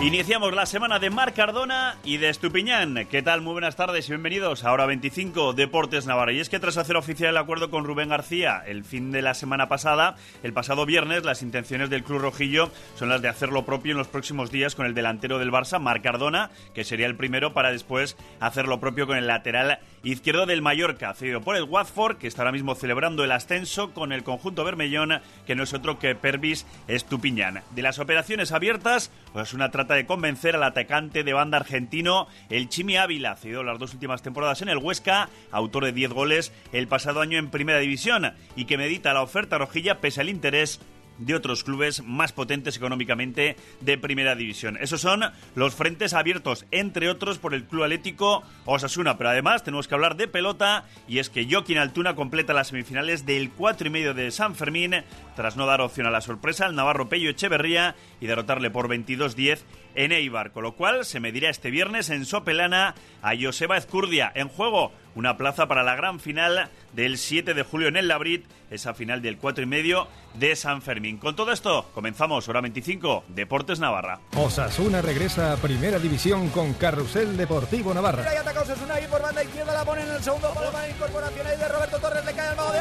Iniciamos 0.00 0.54
la 0.54 0.64
semana 0.64 1.00
de 1.00 1.10
Marc 1.10 1.34
Cardona 1.34 1.96
y 2.04 2.18
de 2.18 2.28
Estupiñán. 2.28 3.08
¿Qué 3.10 3.20
tal? 3.20 3.40
Muy 3.40 3.54
buenas 3.54 3.74
tardes 3.74 4.06
y 4.06 4.12
bienvenidos 4.12 4.62
a 4.62 4.72
Hora 4.72 4.86
25 4.86 5.54
Deportes 5.54 6.06
Navarra. 6.06 6.30
Y 6.30 6.38
es 6.38 6.48
que 6.48 6.60
tras 6.60 6.76
hacer 6.76 6.96
oficial 6.96 7.30
el 7.30 7.36
acuerdo 7.36 7.68
con 7.68 7.84
Rubén 7.84 8.10
García 8.10 8.62
el 8.64 8.84
fin 8.84 9.10
de 9.10 9.22
la 9.22 9.34
semana 9.34 9.68
pasada, 9.68 10.14
el 10.44 10.52
pasado 10.52 10.86
viernes, 10.86 11.24
las 11.24 11.42
intenciones 11.42 11.90
del 11.90 12.04
Club 12.04 12.20
Rojillo 12.20 12.70
son 12.94 13.08
las 13.08 13.22
de 13.22 13.28
hacer 13.28 13.48
lo 13.48 13.64
propio 13.64 13.90
en 13.90 13.98
los 13.98 14.06
próximos 14.06 14.52
días 14.52 14.76
con 14.76 14.86
el 14.86 14.94
delantero 14.94 15.40
del 15.40 15.50
Barça, 15.50 15.80
Marc 15.80 16.04
Cardona, 16.04 16.50
que 16.74 16.84
sería 16.84 17.06
el 17.06 17.16
primero 17.16 17.52
para 17.52 17.72
después 17.72 18.16
hacer 18.38 18.68
lo 18.68 18.78
propio 18.78 19.08
con 19.08 19.16
el 19.16 19.26
lateral 19.26 19.80
izquierdo 20.02 20.46
del 20.46 20.62
Mallorca, 20.62 21.14
cedido 21.14 21.40
por 21.40 21.56
el 21.56 21.64
Watford, 21.64 22.18
que 22.18 22.26
está 22.26 22.42
ahora 22.42 22.52
mismo 22.52 22.74
celebrando 22.74 23.24
el 23.24 23.32
ascenso 23.32 23.92
con 23.92 24.12
el 24.12 24.22
conjunto 24.22 24.64
bermellón, 24.64 25.20
que 25.46 25.54
no 25.54 25.62
es 25.62 25.74
otro 25.74 25.98
que 25.98 26.14
Pervis 26.14 26.66
Estupiñán. 26.86 27.62
De 27.70 27.82
las 27.82 27.98
operaciones 27.98 28.52
abiertas, 28.52 29.10
pues 29.32 29.52
una 29.52 29.70
trata 29.70 29.94
de 29.94 30.06
convencer 30.06 30.56
al 30.56 30.62
atacante 30.62 31.24
de 31.24 31.32
banda 31.32 31.58
argentino, 31.58 32.26
el 32.50 32.68
Chimi 32.68 32.96
Ávila, 32.96 33.36
cedido 33.36 33.62
las 33.62 33.78
dos 33.78 33.94
últimas 33.94 34.22
temporadas 34.22 34.62
en 34.62 34.68
el 34.68 34.78
Huesca, 34.78 35.28
autor 35.50 35.84
de 35.84 35.92
10 35.92 36.12
goles 36.12 36.52
el 36.72 36.88
pasado 36.88 37.20
año 37.20 37.38
en 37.38 37.50
Primera 37.50 37.78
División, 37.78 38.32
y 38.56 38.64
que 38.64 38.78
medita 38.78 39.14
la 39.14 39.22
oferta 39.22 39.58
rojilla 39.58 40.00
pese 40.00 40.20
al 40.20 40.28
interés 40.28 40.80
de 41.18 41.34
otros 41.34 41.64
clubes 41.64 42.02
más 42.04 42.32
potentes 42.32 42.76
económicamente 42.76 43.56
de 43.80 43.98
primera 43.98 44.34
división. 44.34 44.78
Esos 44.80 45.00
son 45.00 45.24
los 45.54 45.74
frentes 45.74 46.14
abiertos, 46.14 46.64
entre 46.70 47.10
otros 47.10 47.38
por 47.38 47.54
el 47.54 47.64
Club 47.64 47.84
Atlético 47.84 48.42
Osasuna. 48.64 49.18
Pero 49.18 49.30
además 49.30 49.64
tenemos 49.64 49.88
que 49.88 49.94
hablar 49.94 50.16
de 50.16 50.28
pelota 50.28 50.84
y 51.06 51.18
es 51.18 51.30
que 51.30 51.46
Joaquín 51.48 51.78
Altuna 51.78 52.14
completa 52.14 52.54
las 52.54 52.68
semifinales 52.68 53.26
del 53.26 53.50
4 53.50 53.88
y 53.88 53.90
medio 53.90 54.14
de 54.14 54.30
San 54.30 54.54
Fermín 54.54 54.94
tras 55.36 55.56
no 55.56 55.66
dar 55.66 55.80
opción 55.80 56.06
a 56.06 56.10
la 56.10 56.20
sorpresa 56.20 56.66
al 56.66 56.74
Navarro 56.74 57.08
Pello 57.08 57.30
Echeverría 57.30 57.94
y 58.20 58.26
derrotarle 58.26 58.70
por 58.70 58.88
22-10 58.88 59.60
en 59.98 60.12
Eibar, 60.12 60.52
con 60.52 60.62
lo 60.62 60.76
cual 60.76 61.04
se 61.04 61.18
medirá 61.18 61.50
este 61.50 61.72
viernes 61.72 62.08
en 62.08 62.24
Sopelana 62.24 62.94
a 63.20 63.32
Joseba 63.38 63.76
Ezcurdia 63.76 64.30
en 64.32 64.48
juego 64.48 64.92
una 65.16 65.36
plaza 65.36 65.66
para 65.66 65.82
la 65.82 65.96
gran 65.96 66.20
final 66.20 66.70
del 66.92 67.18
7 67.18 67.52
de 67.52 67.62
julio 67.64 67.88
en 67.88 67.96
el 67.96 68.06
Labrit, 68.06 68.46
esa 68.70 68.94
final 68.94 69.22
del 69.22 69.38
4 69.38 69.64
y 69.64 69.66
medio 69.66 70.06
de 70.34 70.54
San 70.54 70.82
Fermín. 70.82 71.18
Con 71.18 71.34
todo 71.34 71.50
esto, 71.50 71.90
comenzamos 71.94 72.48
hora 72.48 72.60
25, 72.60 73.24
Deportes 73.26 73.80
Navarra. 73.80 74.20
Osasuna 74.36 75.02
regresa 75.02 75.52
a 75.52 75.56
Primera 75.56 75.98
División 75.98 76.50
con 76.50 76.74
Carrusel 76.74 77.36
Deportivo 77.36 77.92
Navarra. 77.92 78.30
Ahí 78.30 78.36
ataca 78.36 78.60
Osasuna 78.60 78.94
ahí 78.94 79.06
por 79.08 79.20
banda 79.20 79.42
izquierda, 79.42 79.74
la 79.74 79.84
pone 79.84 80.02
en 80.02 80.10
el 80.10 80.22
segundo 80.22 80.54
palo 80.54 80.70
para 80.70 80.88
incorporación 80.88 81.44
ahí 81.44 81.56
de 81.56 81.68
Roberto 81.68 81.98
Torres, 81.98 82.24
le 82.24 82.32
cae 82.32 82.48
al 82.48 82.56
mago 82.56 82.72
de 82.72 82.78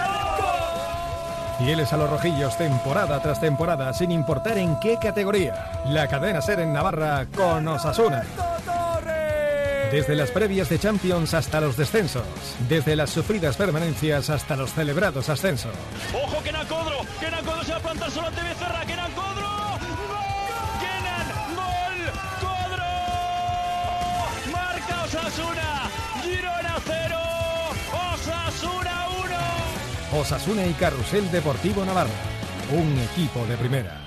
Fieles 1.58 1.92
a 1.92 1.98
los 1.98 2.10
rojillos 2.10 2.56
temporada 2.58 3.20
tras 3.22 3.42
temporada, 3.42 3.92
sin 3.94 4.12
importar 4.12 4.58
en 4.58 4.80
qué 4.80 4.98
categoría. 5.02 5.84
La 5.88 6.08
cadena 6.08 6.42
ser 6.42 6.60
en 6.60 6.72
Navarra 6.72 7.26
con 7.36 7.68
Osasuna. 7.68 8.24
Desde 9.92 10.16
las 10.16 10.32
previas 10.32 10.70
de 10.70 10.78
Champions 10.78 11.34
hasta 11.34 11.62
los 11.62 11.78
descensos. 11.78 12.24
Desde 12.68 12.96
las 12.96 13.10
sufridas 13.10 13.56
permanencias 13.56 14.30
hasta 14.30 14.56
los 14.56 14.74
celebrados 14.74 15.30
ascensos. 15.30 15.72
¡Ojo, 16.14 16.44
que 16.44 16.52
Nacodro! 16.52 16.98
¡Que 17.20 17.32
Nacodro 17.32 17.64
se 17.64 17.72
va 17.72 17.78
a 17.78 18.10
solo 18.12 18.28
ante 18.28 18.44
Becerra! 18.44 18.86
¡Que 18.86 18.96
Nacodro! 18.96 19.57
Osasuna 30.20 30.66
y 30.66 30.74
Carrusel 30.74 31.30
Deportivo 31.32 31.86
Navarra. 31.86 32.10
Un 32.72 32.98
equipo 33.00 33.46
de 33.46 33.56
primera. 33.58 34.02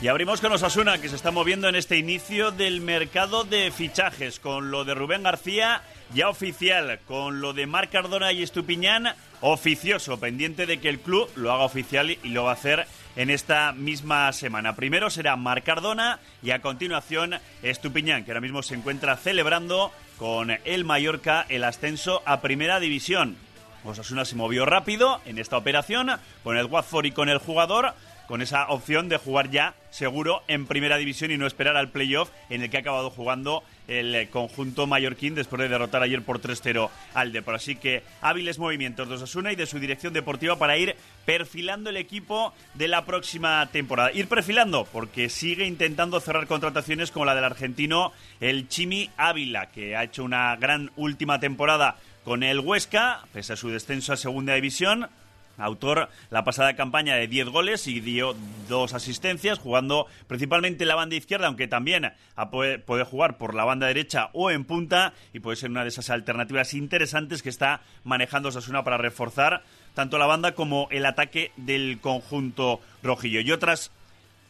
Y 0.00 0.06
abrimos 0.06 0.40
con 0.40 0.52
Osasuna, 0.52 0.98
que 0.98 1.08
se 1.08 1.16
está 1.16 1.32
moviendo 1.32 1.68
en 1.68 1.74
este 1.74 1.96
inicio 1.96 2.52
del 2.52 2.80
mercado 2.80 3.42
de 3.42 3.72
fichajes, 3.72 4.38
con 4.38 4.70
lo 4.70 4.84
de 4.84 4.94
Rubén 4.94 5.24
García 5.24 5.82
ya 6.14 6.28
oficial, 6.28 7.00
con 7.06 7.40
lo 7.40 7.52
de 7.52 7.66
Marc 7.66 7.90
Cardona 7.90 8.32
y 8.32 8.42
Estupiñán 8.42 9.08
oficioso, 9.40 10.18
pendiente 10.18 10.66
de 10.66 10.80
que 10.80 10.88
el 10.88 11.00
club 11.00 11.28
lo 11.36 11.52
haga 11.52 11.64
oficial 11.64 12.10
y 12.10 12.28
lo 12.28 12.44
va 12.44 12.50
a 12.50 12.54
hacer 12.54 12.86
en 13.16 13.30
esta 13.30 13.72
misma 13.72 14.32
semana. 14.32 14.74
Primero 14.74 15.10
será 15.10 15.36
Marc 15.36 15.64
Cardona 15.64 16.18
y 16.42 16.50
a 16.50 16.60
continuación 16.60 17.36
Estupiñán, 17.62 18.24
que 18.24 18.30
ahora 18.30 18.40
mismo 18.40 18.62
se 18.62 18.74
encuentra 18.74 19.16
celebrando 19.16 19.92
con 20.16 20.50
el 20.64 20.84
Mallorca 20.84 21.46
el 21.48 21.64
ascenso 21.64 22.22
a 22.26 22.40
Primera 22.40 22.80
División. 22.80 23.36
Osasuna 23.84 24.24
se 24.24 24.36
movió 24.36 24.66
rápido 24.66 25.20
en 25.24 25.38
esta 25.38 25.56
operación 25.56 26.10
con 26.42 26.56
el 26.56 26.66
Watford 26.66 27.06
y 27.06 27.12
con 27.12 27.28
el 27.28 27.38
jugador 27.38 27.94
con 28.28 28.42
esa 28.42 28.68
opción 28.68 29.08
de 29.08 29.16
jugar 29.16 29.50
ya 29.50 29.74
seguro 29.90 30.42
en 30.48 30.66
primera 30.66 30.98
división 30.98 31.30
y 31.30 31.38
no 31.38 31.46
esperar 31.46 31.76
al 31.76 31.88
playoff 31.88 32.30
en 32.50 32.62
el 32.62 32.68
que 32.68 32.76
ha 32.76 32.80
acabado 32.80 33.08
jugando 33.08 33.64
el 33.88 34.28
conjunto 34.28 34.86
mallorquín 34.86 35.34
después 35.34 35.60
de 35.60 35.68
derrotar 35.68 36.02
ayer 36.02 36.22
por 36.22 36.40
3-0 36.40 36.90
al 37.14 37.32
Depor. 37.32 37.56
Así 37.56 37.74
que 37.76 38.02
hábiles 38.20 38.58
movimientos 38.58 39.08
de 39.08 39.16
Osasuna 39.16 39.50
y 39.50 39.56
de 39.56 39.66
su 39.66 39.78
dirección 39.78 40.12
deportiva 40.12 40.56
para 40.56 40.76
ir 40.76 40.94
perfilando 41.24 41.90
el 41.90 41.96
equipo 41.96 42.52
de 42.74 42.88
la 42.88 43.04
próxima 43.04 43.66
temporada. 43.72 44.12
Ir 44.12 44.28
perfilando 44.28 44.84
porque 44.84 45.28
sigue 45.28 45.66
intentando 45.66 46.20
cerrar 46.20 46.46
contrataciones 46.46 47.10
como 47.10 47.24
la 47.24 47.34
del 47.34 47.44
argentino 47.44 48.12
el 48.40 48.68
Chimi 48.68 49.10
Ávila, 49.16 49.70
que 49.70 49.96
ha 49.96 50.04
hecho 50.04 50.22
una 50.22 50.54
gran 50.56 50.90
última 50.96 51.40
temporada 51.40 51.96
con 52.24 52.42
el 52.42 52.60
Huesca, 52.60 53.22
pese 53.32 53.54
a 53.54 53.56
su 53.56 53.70
descenso 53.70 54.12
a 54.12 54.16
segunda 54.16 54.54
división 54.54 55.08
Autor 55.58 56.08
la 56.30 56.44
pasada 56.44 56.76
campaña 56.76 57.16
de 57.16 57.28
10 57.28 57.48
goles 57.48 57.86
y 57.86 58.00
dio 58.00 58.34
dos 58.68 58.94
asistencias, 58.94 59.58
jugando 59.58 60.06
principalmente 60.26 60.84
en 60.84 60.88
la 60.88 60.94
banda 60.94 61.16
izquierda, 61.16 61.48
aunque 61.48 61.68
también 61.68 62.12
puede 62.50 63.04
jugar 63.04 63.36
por 63.36 63.54
la 63.54 63.64
banda 63.64 63.88
derecha 63.88 64.30
o 64.32 64.50
en 64.50 64.64
punta, 64.64 65.12
y 65.32 65.40
puede 65.40 65.56
ser 65.56 65.70
una 65.70 65.82
de 65.82 65.88
esas 65.88 66.10
alternativas 66.10 66.74
interesantes 66.74 67.42
que 67.42 67.48
está 67.48 67.80
manejando 68.04 68.52
Sasuna 68.52 68.84
para 68.84 68.96
reforzar 68.96 69.62
tanto 69.94 70.16
la 70.18 70.26
banda 70.26 70.52
como 70.54 70.88
el 70.90 71.04
ataque 71.04 71.52
del 71.56 71.98
conjunto 72.00 72.80
rojillo. 73.02 73.40
Y 73.40 73.50
otras 73.50 73.90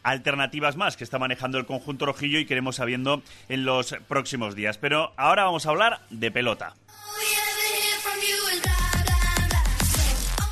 alternativas 0.02 0.76
más 0.76 0.96
que 0.96 1.04
está 1.04 1.18
manejando 1.18 1.58
el 1.58 1.66
conjunto 1.66 2.06
rojillo 2.06 2.38
y 2.38 2.46
queremos 2.46 2.76
sabiendo 2.76 3.22
en 3.48 3.64
los 3.64 3.96
próximos 4.08 4.54
días. 4.54 4.78
Pero 4.78 5.12
ahora 5.16 5.44
vamos 5.44 5.66
a 5.66 5.70
hablar 5.70 6.00
de 6.10 6.30
pelota. 6.30 6.74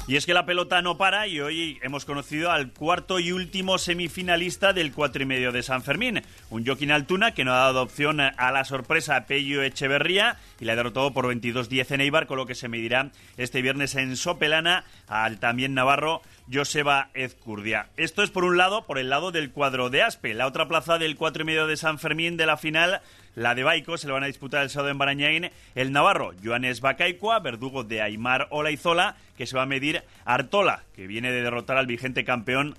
Y 0.09 0.15
es 0.15 0.25
que 0.25 0.35
la 0.35 0.47
pelota 0.47 0.83
no 0.83 0.97
para 0.97 1.27
y 1.27 1.41
hoy 1.41 1.81
hemos 1.83 2.05
conocido 2.05 2.53
al 2.53 2.71
cuarto 2.73 3.19
y 3.19 3.33
último 3.33 3.77
semifinalista 3.77 4.73
del 4.73 4.93
cuatro 4.93 5.25
y 5.25 5.27
medio 5.27 5.51
de 5.51 5.65
San 5.65 5.83
Fermín, 5.83 6.23
un 6.49 6.65
Joaquín 6.65 6.93
Altuna 6.93 7.35
que 7.35 7.45
no 7.45 7.53
ha 7.53 7.57
dado 7.57 7.83
opción 7.83 8.21
a 8.21 8.53
la 8.53 8.65
sorpresa 8.65 9.17
a 9.17 9.27
Pello 9.27 9.63
Echeverría 9.63 10.37
y 10.61 10.65
le 10.65 10.73
ha 10.73 10.77
derrotado 10.77 11.13
por 11.13 11.27
22-10 11.27 11.91
en 11.91 12.01
Eibar, 12.03 12.29
con 12.29 12.37
lo 12.37 12.47
que 12.47 12.55
se 12.55 12.69
medirá 12.69 13.11
este 13.37 13.63
viernes 13.63 13.97
en 13.97 14.17
Sopelana 14.17 14.85
al 15.09 15.41
también 15.41 15.75
navarro 15.75 16.23
Joseba 16.53 17.11
Ezcurdia. 17.15 17.89
Esto 17.97 18.23
es 18.23 18.31
por 18.31 18.45
un 18.45 18.57
lado, 18.57 18.87
por 18.87 18.99
el 18.99 19.11
lado 19.11 19.33
del 19.33 19.51
cuadro 19.51 19.91
de 19.91 20.03
Aspe. 20.03 20.35
La 20.35 20.47
otra 20.47 20.69
plaza 20.69 20.99
del 20.99 21.17
cuatro 21.17 21.43
y 21.43 21.47
medio 21.47 21.67
de 21.67 21.77
San 21.77 21.99
Fermín 21.99 22.37
de 22.37 22.47
la 22.47 22.57
final 22.57 23.01
la 23.37 23.55
de 23.55 23.65
Baico 23.65 23.99
se 23.99 24.07
le 24.07 24.15
van 24.15 24.23
a 24.23 24.29
disputar 24.29 24.63
el 24.63 24.71
sábado 24.71 24.91
en 24.91 24.99
Barañain 24.99 25.51
el 25.75 25.93
Navarro, 25.93 26.33
Joanes 26.43 26.81
Bacaicua, 26.81 27.39
verdugo 27.41 27.85
de 27.85 28.01
Aymar 28.01 28.49
Olaizola, 28.51 29.17
que 29.37 29.47
se 29.47 29.55
va 29.55 29.65
a 29.65 29.67
medir 29.67 30.03
Artola, 30.25 30.85
que 30.95 31.07
viene 31.07 31.31
de 31.31 31.43
derrotar 31.43 31.77
al 31.77 31.87
vigente 31.87 32.25
campeón 32.25 32.77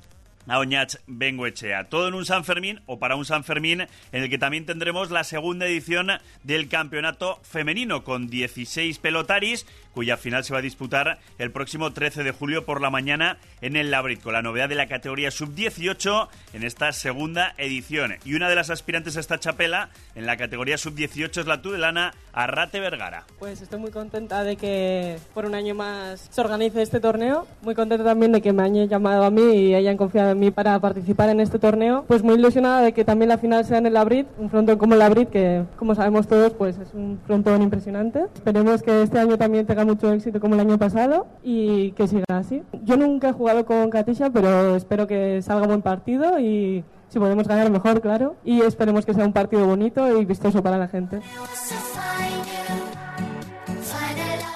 a 0.47 0.59
Oñach 0.59 0.95
Bengoechea. 1.05 1.89
Todo 1.89 2.07
en 2.07 2.13
un 2.13 2.25
San 2.25 2.43
Fermín 2.43 2.81
o 2.85 2.97
para 2.97 3.15
un 3.15 3.25
San 3.25 3.43
Fermín 3.43 3.81
en 3.81 4.23
el 4.23 4.29
que 4.29 4.37
también 4.37 4.65
tendremos 4.65 5.11
la 5.11 5.23
segunda 5.23 5.67
edición 5.67 6.09
del 6.43 6.69
campeonato 6.69 7.39
femenino 7.43 8.03
con 8.03 8.27
16 8.27 8.97
pelotaris 8.99 9.67
cuya 9.97 10.15
final 10.15 10.43
se 10.43 10.53
va 10.53 10.59
a 10.59 10.61
disputar 10.61 11.17
el 11.39 11.49
próximo 11.49 11.91
13 11.91 12.23
de 12.23 12.31
julio 12.31 12.65
por 12.65 12.81
la 12.81 12.91
mañana 12.91 13.37
en 13.61 13.75
el 13.75 13.89
Labrit 13.89 14.21
con 14.21 14.31
la 14.31 14.43
novedad 14.43 14.69
de 14.69 14.75
la 14.75 14.85
categoría 14.85 15.31
sub-18 15.31 16.27
en 16.53 16.61
esta 16.61 16.91
segunda 16.91 17.55
edición. 17.57 18.13
Y 18.23 18.35
una 18.35 18.47
de 18.47 18.53
las 18.53 18.69
aspirantes 18.69 19.17
a 19.17 19.21
esta 19.21 19.39
chapela 19.39 19.89
en 20.13 20.27
la 20.27 20.37
categoría 20.37 20.77
sub-18 20.77 21.39
es 21.39 21.47
la 21.47 21.63
tudelana 21.63 22.13
Arrate 22.31 22.79
Vergara. 22.79 23.25
Pues 23.39 23.59
estoy 23.59 23.79
muy 23.79 23.89
contenta 23.89 24.43
de 24.43 24.55
que 24.55 25.17
por 25.33 25.45
un 25.45 25.55
año 25.55 25.73
más 25.73 26.27
se 26.29 26.41
organice 26.41 26.83
este 26.83 26.99
torneo. 26.99 27.47
Muy 27.63 27.73
contenta 27.73 28.03
también 28.03 28.33
de 28.33 28.41
que 28.43 28.53
me 28.53 28.61
hayan 28.61 28.87
llamado 28.87 29.23
a 29.23 29.31
mí 29.31 29.41
y 29.41 29.73
hayan 29.73 29.97
confiado 29.97 30.29
en 30.29 30.39
mí 30.39 30.51
para 30.51 30.79
participar 30.79 31.29
en 31.29 31.39
este 31.39 31.57
torneo. 31.57 32.05
Pues 32.07 32.21
muy 32.21 32.35
ilusionada 32.35 32.81
de 32.81 32.93
que 32.93 33.03
también 33.03 33.29
la 33.29 33.39
final 33.39 33.65
sea 33.65 33.79
en 33.79 33.87
el 33.87 33.93
Labrit, 33.93 34.27
un 34.37 34.51
frontón 34.51 34.77
como 34.77 34.93
el 34.93 34.99
Labrit 34.99 35.29
que 35.29 35.63
como 35.75 35.95
sabemos 35.95 36.27
todos 36.27 36.53
pues 36.53 36.77
es 36.77 36.93
un 36.93 37.19
frontón 37.25 37.63
impresionante. 37.63 38.25
Esperemos 38.35 38.83
que 38.83 39.01
este 39.01 39.17
año 39.17 39.39
también 39.39 39.65
tenga 39.65 39.86
mucho 39.87 40.11
éxito 40.11 40.39
como 40.39 40.53
el 40.55 40.61
año 40.61 40.77
pasado 40.77 41.27
y 41.43 41.91
que 41.93 42.07
siga 42.07 42.25
así. 42.29 42.61
Yo 42.83 42.97
nunca 42.97 43.29
he 43.29 43.33
jugado 43.33 43.65
con 43.65 43.89
Katisha, 43.89 44.29
pero 44.29 44.75
espero 44.75 45.07
que 45.07 45.41
salga 45.41 45.65
buen 45.67 45.81
partido 45.81 46.39
y 46.39 46.83
Si 47.09 47.19
podemos 47.19 47.47
ganar 47.47 47.71
mejor, 47.71 48.01
claro. 48.01 48.35
Y 48.43 48.61
esperemos 48.61 49.05
que 49.05 49.13
sea 49.13 49.25
un 49.25 49.31
partido 49.31 49.65
bonito 49.65 50.19
y 50.19 50.25
vistoso 50.25 50.61
para 50.61 50.77
la 50.77 50.89
gente. 50.89 51.21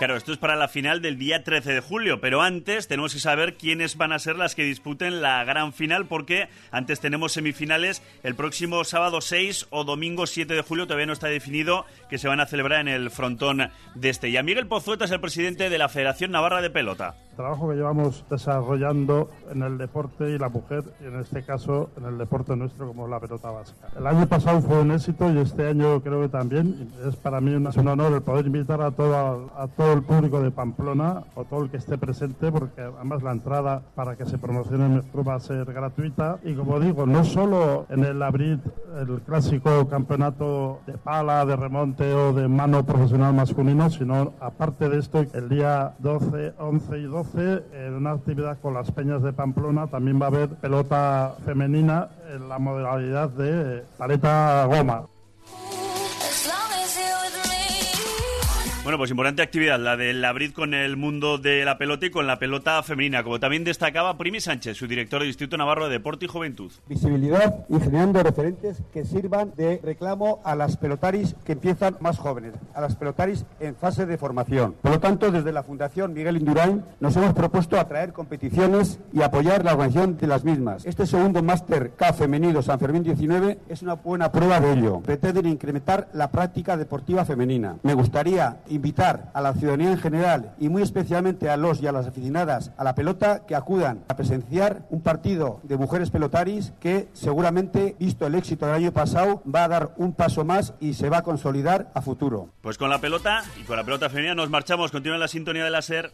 Claro, 0.02 0.18
esto 0.18 0.32
es 0.32 0.40
para 0.40 0.56
la 0.56 0.68
final 0.68 1.00
del 1.04 1.20
día 1.20 1.44
13 1.44 1.74
de 1.74 1.80
julio, 1.80 2.20
pero 2.20 2.42
antes 2.42 2.88
tenemos 2.88 3.14
que 3.14 3.20
saber 3.20 3.56
quiénes 3.56 3.98
van 3.98 4.14
a 4.14 4.18
ser 4.18 4.36
las 4.36 4.56
que 4.56 4.64
disputen 4.64 5.22
la 5.22 5.44
gran 5.44 5.74
final, 5.74 6.08
porque 6.08 6.50
antes 6.72 7.00
tenemos 7.00 7.34
semifinales 7.34 8.02
el 8.24 8.34
próximo 8.34 8.84
sábado 8.84 9.22
6 9.22 9.68
o 9.70 9.84
domingo 9.84 10.26
7 10.26 10.56
de 10.56 10.64
julio, 10.64 10.88
todavía 10.88 11.06
no 11.06 11.14
está 11.14 11.28
definido, 11.28 11.86
que 12.10 12.18
se 12.18 12.28
van 12.28 12.40
a 12.40 12.48
celebrar 12.48 12.82
en 12.82 12.88
el 12.88 13.12
frontón 13.12 13.70
de 13.94 14.10
este. 14.10 14.30
Y 14.30 14.38
a 14.38 14.42
Miguel 14.42 14.66
Pozueta 14.66 15.06
es 15.06 15.12
el 15.12 15.22
presidente 15.22 15.70
de 15.70 15.78
la 15.78 15.88
Federación 15.88 16.32
Navarra 16.32 16.64
de 16.64 16.72
Pelota. 16.72 17.14
Trabajo 17.36 17.70
que 17.70 17.76
llevamos 17.76 18.26
desarrollando 18.30 19.30
en 19.52 19.64
el 19.64 19.78
deporte 19.78 20.30
y 20.30 20.38
la 20.38 20.50
mujer, 20.50 20.84
y 21.02 21.06
en 21.06 21.20
este 21.20 21.44
caso 21.44 21.90
en 21.98 22.06
el 22.06 22.18
deporte 22.18 22.56
nuestro 22.56 22.88
como 22.88 23.08
la 23.08 23.20
pelota 23.20 23.52
vasca. 23.52 23.88
El 23.98 24.06
año 24.06 24.28
pasado 24.28 24.62
fue 24.62 24.82
un 24.82 24.92
éxito 24.92 25.32
y 25.32 25.40
este 25.40 25.68
año 25.68 26.02
creo 26.02 26.22
que 26.22 26.30
también. 26.30 26.92
Es 27.08 27.16
para 27.16 27.42
mí 27.42 27.54
un, 27.54 27.68
honor 27.88 28.14
el 28.14 28.22
poder 28.22 28.46
invitar 28.46 28.82
a 28.82 28.92
todo, 28.92 29.94
el 29.94 30.04
público 30.04 30.42
de 30.42 30.52
Pamplona 30.52 31.24
o 31.36 31.46
todo 31.46 31.64
el 31.64 31.70
que 31.70 31.78
esté 31.78 31.98
presente, 31.98 32.52
porque 32.52 32.82
además 32.82 33.24
la 33.24 33.32
entrada 33.32 33.82
para 33.96 34.16
que 34.16 34.26
se 34.26 34.38
promocione 34.38 35.02
club 35.12 35.28
va 35.28 35.36
a 35.36 35.40
ser 35.40 35.66
gratuita. 35.66 36.40
Y 36.44 36.54
como 36.54 36.80
digo, 36.80 37.06
no 37.06 37.24
solo 37.24 37.86
en 37.90 38.04
el 38.04 38.22
abrir 38.22 38.60
el 39.00 39.22
clásico 39.22 39.88
campeonato 39.88 40.80
de 40.86 40.98
pala, 40.98 41.46
de 41.46 41.56
remonte 41.56 42.14
o 42.14 42.34
de 42.34 42.48
mano 42.48 42.86
profesional 42.86 43.34
masculino, 43.34 43.90
sino 43.90 44.34
aparte 44.40 44.90
de 44.90 45.00
esto, 45.00 45.26
el 45.34 45.50
día 45.50 45.94
12, 46.00 46.54
11 46.58 47.00
y 47.00 47.04
12, 47.04 47.21
en 47.36 47.94
una 47.94 48.12
actividad 48.12 48.60
con 48.62 48.74
las 48.74 48.92
peñas 48.92 49.22
de 49.22 49.34
Pamplona, 49.34 49.88
también 49.88 50.20
va 50.22 50.26
a 50.26 50.30
haber 50.30 50.50
pelota 50.50 51.36
femenina 51.46 52.10
en 52.34 52.50
la 52.50 52.60
modalidad 52.60 53.30
de 53.30 53.84
paleta 53.98 54.66
goma. 54.66 55.06
Bueno, 58.84 58.98
pues 58.98 59.12
importante 59.12 59.44
actividad, 59.44 59.80
la 59.80 59.96
del 59.96 60.26
abrir 60.26 60.54
con 60.54 60.74
el 60.74 60.98
mundo 60.98 61.38
de 61.38 61.64
la 61.66 61.78
pelota 61.78 62.08
y 62.08 62.10
con 62.10 62.26
la 62.26 62.40
pelota 62.40 62.82
femenina, 62.82 63.24
como 63.24 63.40
también 63.40 63.64
destacaba 63.64 64.18
Primi 64.18 64.42
Sánchez, 64.42 64.76
su 64.76 64.88
director 64.88 65.20
del 65.20 65.28
Instituto 65.28 65.56
Navarro 65.56 65.86
de 65.86 65.92
Deporte 65.92 66.26
y 66.26 66.28
Juventud. 66.28 66.72
Visibilidad 66.90 67.64
y 67.70 67.80
generando 67.80 68.24
referentes 68.24 68.82
que 68.92 69.06
sirvan 69.06 69.54
de 69.56 69.80
reclamo 69.84 70.42
a 70.44 70.56
las 70.56 70.78
pelotaris 70.78 71.36
que 71.46 71.52
empiezan 71.52 71.98
más 72.00 72.18
jóvenes, 72.18 72.54
a 72.74 72.82
las 72.82 72.96
pelotaris 72.96 73.46
en 73.60 73.76
fase 73.76 74.08
de 74.08 74.18
formación. 74.18 74.74
Por 74.82 74.94
lo 74.94 75.00
tanto, 75.00 75.32
desde 75.32 75.52
la 75.52 75.62
Fundación 75.62 76.16
Miguel 76.16 76.38
Indurain 76.38 76.84
nos 77.00 77.16
hemos 77.18 77.36
propuesto 77.36 77.80
atraer 77.80 78.14
competiciones 78.14 79.00
y 79.14 79.22
apoyar 79.22 79.64
la 79.64 79.74
organización 79.74 80.18
de 80.18 80.26
las 80.26 80.44
mismas. 80.44 80.88
Este 80.88 81.06
segundo 81.06 81.44
máster 81.44 81.92
K 81.96 82.14
femenino 82.14 82.64
San 82.64 82.80
Fermín 82.80 83.04
19 83.04 83.60
es 83.70 83.84
una 83.84 83.94
buena 83.94 84.32
prueba 84.32 84.60
de 84.60 84.74
ello. 84.74 85.02
Pretenden 85.02 85.46
incrementar 85.46 86.10
la 86.14 86.32
práctica 86.32 86.78
deportiva 86.78 87.26
femenina. 87.26 87.78
Me 87.84 87.94
gustaría 87.94 88.58
invitar 88.72 89.32
a 89.34 89.42
la 89.42 89.54
ciudadanía 89.54 89.92
en 89.92 89.98
general 89.98 90.56
y 90.60 90.70
muy 90.70 90.82
especialmente 90.82 91.50
a 91.50 91.58
los 91.58 91.82
y 91.82 91.88
a 91.88 91.92
las 91.92 92.08
aficionadas 92.08 92.72
a 92.78 92.84
la 92.84 92.96
pelota 92.96 93.46
que 93.46 93.56
acudan 93.56 94.04
a 94.08 94.16
presenciar 94.16 94.86
un 94.90 95.02
partido 95.02 95.60
de 95.64 95.78
mujeres 95.78 96.10
pelotaris 96.10 96.74
que 96.80 97.10
seguramente, 97.14 97.96
visto 98.00 98.26
el 98.28 98.36
éxito 98.36 98.66
del 98.66 98.76
año 98.76 98.92
pasado, 98.92 99.44
va 99.44 99.66
a 99.66 99.68
dar 99.68 99.94
un 99.98 100.14
paso 100.14 100.46
más 100.46 100.74
y 100.80 100.94
se 100.94 101.10
va 101.10 101.20
a 101.20 101.24
consolidar 101.24 101.92
a 101.94 102.02
futuro. 102.02 102.50
Pues 102.62 102.78
con 102.78 102.90
la 102.90 103.00
pelota 103.00 103.44
y 103.60 103.64
con 103.64 103.78
la 103.78 103.84
pelota 103.84 104.10
femenina 104.10 104.36
nos 104.36 104.50
marchamos. 104.50 104.92
Continúa 104.92 105.18
la 105.18 105.28
sintonía 105.28 105.64
de 105.64 105.72
la 105.72 105.82
SER. 105.82 106.12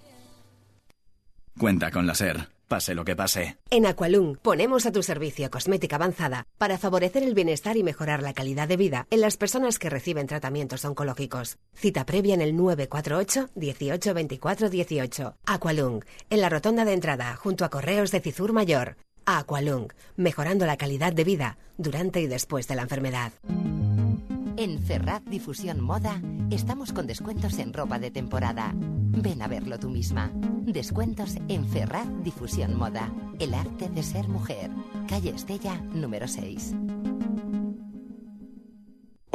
Cuenta 1.57 1.91
con 1.91 2.05
la 2.05 2.13
SER 2.13 2.56
pase 2.67 2.93
lo 2.93 3.05
que 3.05 3.15
pase. 3.15 3.57
En 3.69 3.85
Aqualung 3.85 4.37
ponemos 4.37 4.85
a 4.85 4.91
tu 4.91 5.03
servicio 5.03 5.49
cosmética 5.49 5.95
avanzada 5.95 6.45
para 6.57 6.77
favorecer 6.77 7.23
el 7.23 7.33
bienestar 7.33 7.77
y 7.77 7.83
mejorar 7.83 8.21
la 8.21 8.33
calidad 8.33 8.67
de 8.67 8.77
vida 8.77 9.07
en 9.09 9.21
las 9.21 9.37
personas 9.37 9.79
que 9.79 9.89
reciben 9.89 10.27
tratamientos 10.27 10.85
oncológicos. 10.85 11.57
Cita 11.73 12.05
previa 12.05 12.33
en 12.33 12.41
el 12.41 12.55
948 12.55 13.49
18 13.55 14.13
24 14.13 14.69
18. 14.69 15.35
Aqualung, 15.45 16.03
en 16.29 16.41
la 16.41 16.49
rotonda 16.49 16.85
de 16.85 16.93
entrada, 16.93 17.35
junto 17.35 17.65
a 17.65 17.69
Correos 17.69 18.11
de 18.11 18.19
Cizur 18.19 18.53
Mayor. 18.53 18.97
Aqualung, 19.25 19.89
mejorando 20.15 20.65
la 20.65 20.77
calidad 20.77 21.13
de 21.13 21.23
vida 21.23 21.57
durante 21.77 22.21
y 22.21 22.27
después 22.27 22.67
de 22.67 22.75
la 22.75 22.83
enfermedad. 22.83 23.33
En 24.57 24.81
Ferrat 24.81 25.23
Difusión 25.25 25.81
Moda 25.81 26.19
estamos 26.49 26.91
con 26.91 27.05
descuentos 27.05 27.59
en 27.59 27.73
ropa 27.73 27.99
de 27.99 28.09
temporada. 28.09 28.73
Ven 28.75 29.43
a 29.43 29.47
verlo 29.47 29.77
tú 29.77 29.87
misma. 29.87 30.31
Descuentos 30.63 31.35
en 31.47 31.63
Ferrat 31.63 32.07
Difusión 32.23 32.75
Moda. 32.75 33.13
El 33.37 33.53
arte 33.53 33.87
de 33.87 34.01
ser 34.01 34.27
mujer. 34.27 34.71
Calle 35.07 35.29
Estella, 35.29 35.79
número 35.93 36.27
6. 36.27 36.73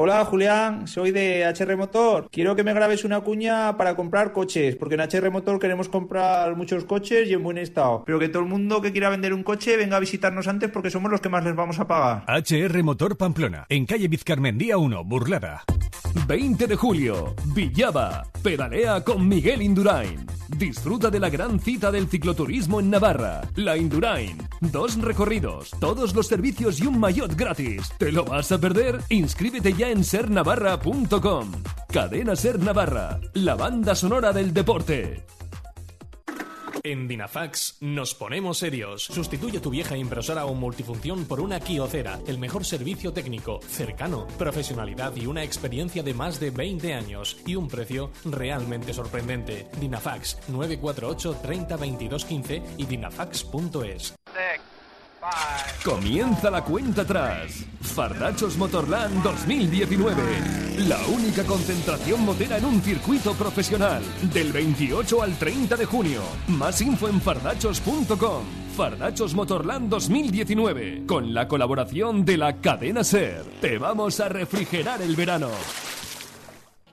Hola 0.05 0.25
Julián, 0.25 0.89
soy 0.89 1.13
de 1.13 1.47
HR 1.47 1.77
Motor. 1.77 2.29
Quiero 2.29 2.57
que 2.57 2.65
me 2.65 2.75
grabes 2.75 3.05
una 3.05 3.21
cuña 3.21 3.77
para 3.77 3.95
comprar 3.95 4.33
coches, 4.33 4.75
porque 4.75 4.97
en 4.97 5.01
HR 5.03 5.31
Motor 5.31 5.61
queremos 5.61 5.89
comprar 5.89 6.57
muchos 6.57 6.85
coches 6.85 7.29
y 7.29 7.35
en 7.35 7.43
buen 7.45 7.57
estado. 7.57 8.03
Pero 8.05 8.19
que 8.19 8.29
todo 8.29 8.43
el 8.43 8.49
mundo 8.49 8.83
que 8.83 8.91
quiera 8.91 9.11
vender 9.11 9.33
un 9.33 9.45
coche 9.45 9.77
venga 9.77 9.99
a 9.99 10.01
visitarnos 10.01 10.49
antes 10.49 10.73
porque 10.73 10.91
somos 10.91 11.09
los 11.09 11.21
que 11.21 11.29
más 11.29 11.45
les 11.45 11.55
vamos 11.55 11.79
a 11.79 11.87
pagar. 11.87 12.25
HR 12.27 12.83
Motor 12.83 13.17
Pamplona, 13.17 13.65
en 13.69 13.87
calle 13.87 14.09
Vizcarmendía 14.09 14.77
1, 14.77 15.05
Burlada. 15.05 15.63
20 16.27 16.67
de 16.67 16.75
julio, 16.75 17.37
Villaba. 17.55 18.25
Pedalea 18.43 19.05
con 19.05 19.29
Miguel 19.29 19.63
Indurain. 19.63 20.27
Disfruta 20.49 21.11
de 21.11 21.19
la 21.19 21.31
gran 21.31 21.59
cita 21.59 21.91
del 21.91 22.09
cicloturismo 22.09 22.81
en 22.81 22.91
Navarra. 22.91 23.41
La 23.57 23.77
Indurain. 23.77 24.37
Dos 24.61 25.01
recorridos, 25.01 25.71
todos 25.81 26.15
los 26.15 26.27
servicios 26.27 26.81
y 26.81 26.87
un 26.87 27.01
maillot 27.01 27.35
gratis. 27.35 27.91
¿Te 27.99 28.13
lo 28.13 28.25
vas 28.25 28.53
a 28.53 28.59
perder? 28.59 29.01
Inscríbete 29.09 29.73
ya 29.73 29.91
en 29.91 29.92
sernavarra.com. 30.01 31.53
Cadena 31.93 32.35
Ser 32.35 32.59
Navarra, 32.59 33.21
la 33.35 33.55
banda 33.55 33.95
sonora 33.95 34.33
del 34.33 34.55
deporte. 34.55 35.27
En 36.85 37.07
Dinafax 37.07 37.77
nos 37.81 38.15
ponemos 38.15 38.59
serios. 38.59 39.05
Sustituye 39.05 39.61
tu 39.61 39.71
vieja 39.71 39.97
impresora 39.97 40.47
o 40.47 40.55
multifunción 40.55 41.27
por 41.27 41.41
una 41.41 41.61
Kiocera, 41.61 42.19
el 42.27 42.39
mejor 42.39 42.65
servicio 42.65 43.13
técnico, 43.13 43.61
cercano, 43.69 44.27
profesionalidad 44.37 45.15
y 45.15 45.27
una 45.27 45.45
experiencia 45.45 46.03
de 46.03 46.15
más 46.15 46.41
de 46.41 46.51
20 46.51 46.95
años 46.95 47.37
y 47.47 47.55
un 47.55 47.69
precio 47.69 48.11
realmente 48.25 48.93
sorprendente. 48.93 49.69
Dinafax 49.79 50.39
948 50.49 51.37
30 51.41 51.77
22 51.77 52.25
15 52.25 52.63
y 52.79 52.87
dinafax.es. 52.87 54.15
Comienza 55.85 56.49
la 56.49 56.63
cuenta 56.63 57.03
atrás. 57.03 57.65
Fardachos 57.81 58.57
Motorland 58.57 59.21
2019. 59.25 60.23
La 60.87 60.99
única 61.09 61.43
concentración 61.43 62.25
motera 62.25 62.59
en 62.59 62.67
un 62.67 62.81
circuito 62.81 63.35
profesional. 63.35 64.01
Del 64.33 64.53
28 64.53 65.23
al 65.23 65.37
30 65.37 65.77
de 65.77 65.85
junio. 65.85 66.23
Más 66.47 66.81
info 66.81 67.09
en 67.09 67.21
fardachos.com. 67.21 68.45
Fardachos 68.77 69.35
Motorland 69.35 69.89
2019. 69.89 71.03
Con 71.05 71.35
la 71.35 71.49
colaboración 71.49 72.25
de 72.25 72.37
la 72.37 72.61
cadena 72.61 73.03
Ser. 73.03 73.43
Te 73.61 73.77
vamos 73.79 74.21
a 74.21 74.29
refrigerar 74.29 75.03
el 75.03 75.17
verano. 75.17 75.51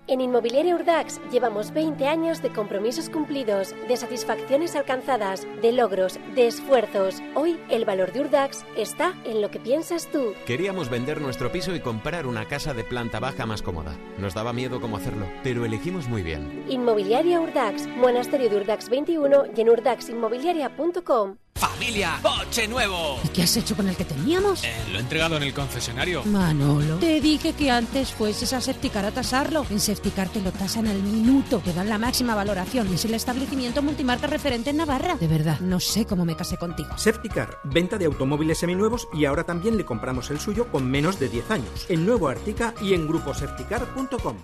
En 0.09 0.21
Inmobiliaria 0.21 0.73
Urdax 0.73 1.21
llevamos 1.31 1.71
20 1.71 2.07
años 2.07 2.41
de 2.41 2.49
compromisos 2.49 3.11
cumplidos, 3.11 3.75
de 3.87 3.95
satisfacciones 3.95 4.75
alcanzadas, 4.75 5.45
de 5.61 5.71
logros, 5.71 6.19
de 6.33 6.47
esfuerzos. 6.47 7.21
Hoy 7.35 7.59
el 7.69 7.85
valor 7.85 8.11
de 8.11 8.21
Urdax 8.21 8.65
está 8.75 9.13
en 9.23 9.39
lo 9.39 9.51
que 9.51 9.59
piensas 9.59 10.09
tú. 10.11 10.33
Queríamos 10.47 10.89
vender 10.89 11.21
nuestro 11.21 11.51
piso 11.51 11.75
y 11.75 11.79
comprar 11.79 12.25
una 12.25 12.47
casa 12.47 12.73
de 12.73 12.83
planta 12.83 13.19
baja 13.19 13.45
más 13.45 13.61
cómoda. 13.61 13.95
Nos 14.17 14.33
daba 14.33 14.51
miedo 14.51 14.81
cómo 14.81 14.97
hacerlo, 14.97 15.27
pero 15.43 15.63
elegimos 15.63 16.07
muy 16.07 16.23
bien. 16.23 16.65
Inmobiliaria 16.67 17.39
Urdax, 17.39 17.85
Monasterio 17.89 18.49
de 18.49 18.57
Urdax 18.57 18.89
21 18.89 19.43
y 19.55 19.61
en 19.61 19.69
urdaxinmobiliaria.com. 19.69 21.35
¡Familia! 21.59 22.19
¡Coche 22.21 22.69
nuevo! 22.69 23.19
¿Y 23.21 23.27
qué 23.27 23.43
has 23.43 23.57
hecho 23.57 23.75
con 23.75 23.89
el 23.89 23.95
que 23.97 24.05
teníamos? 24.05 24.63
Eh, 24.63 24.73
lo 24.91 24.97
he 24.97 25.01
entregado 25.01 25.35
en 25.35 25.43
el 25.43 25.53
concesionario. 25.53 26.23
Manolo, 26.23 26.95
te 26.99 27.19
dije 27.19 27.51
que 27.51 27.69
antes 27.69 28.13
fueses 28.13 28.53
a 28.53 28.61
Septicar 28.61 29.03
a 29.03 29.11
tasarlo. 29.11 29.65
En 29.69 29.81
Septicar 29.81 30.29
te 30.29 30.41
lo 30.41 30.53
tasan 30.53 30.87
al 30.87 31.03
minuto, 31.03 31.59
te 31.59 31.73
dan 31.73 31.89
la 31.89 31.97
máxima 31.97 32.33
valoración 32.33 32.89
y 32.89 32.93
es 32.93 33.03
el 33.03 33.13
establecimiento 33.13 33.81
multimarca 33.81 34.27
referente 34.27 34.69
en 34.69 34.77
Navarra. 34.77 35.15
De 35.15 35.27
verdad, 35.27 35.59
no 35.59 35.81
sé 35.81 36.05
cómo 36.05 36.23
me 36.23 36.37
casé 36.37 36.55
contigo. 36.55 36.97
Septicar, 36.97 37.57
venta 37.65 37.97
de 37.97 38.05
automóviles 38.05 38.57
seminuevos 38.59 39.09
y 39.13 39.25
ahora 39.25 39.43
también 39.43 39.75
le 39.75 39.83
compramos 39.83 40.31
el 40.31 40.39
suyo 40.39 40.71
con 40.71 40.89
menos 40.89 41.19
de 41.19 41.27
10 41.27 41.51
años. 41.51 41.85
En 41.89 42.05
Nuevo 42.05 42.29
Artica 42.29 42.73
y 42.81 42.93
en 42.93 43.05
gruposepticar.com. 43.05 44.37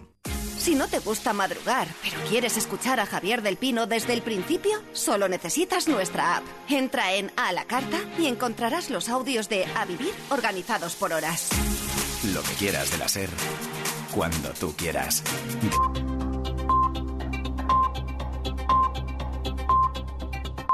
Si 0.65 0.73
no 0.73 0.87
te 0.87 0.97
gusta 0.97 1.31
madrugar, 1.31 1.87
pero 2.01 2.17
quieres 2.27 2.57
escuchar 2.57 2.99
a 2.99 3.05
Javier 3.05 3.43
del 3.43 3.55
Pino 3.55 3.85
desde 3.85 4.13
el 4.13 4.23
principio, 4.23 4.81
solo 4.93 5.29
necesitas 5.29 5.87
nuestra 5.87 6.37
app. 6.37 6.43
Entra 6.67 7.13
en 7.13 7.31
A 7.35 7.51
la 7.51 7.65
Carta 7.65 7.99
y 8.17 8.25
encontrarás 8.25 8.89
los 8.89 9.07
audios 9.07 9.47
de 9.47 9.65
A 9.75 9.85
Vivir 9.85 10.11
organizados 10.31 10.95
por 10.95 11.13
horas. 11.13 11.49
Lo 12.33 12.41
que 12.41 12.53
quieras 12.53 12.89
de 12.89 12.97
la 12.97 13.07
SER, 13.07 13.29
cuando 14.11 14.49
tú 14.59 14.73
quieras. 14.75 15.21